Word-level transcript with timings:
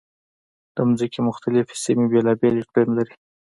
د 0.75 0.77
ځمکې 0.97 1.19
مختلفې 1.29 1.75
سیمې 1.83 2.05
بېلابېل 2.11 2.55
اقلیم 2.63 2.89
لري. 2.97 3.15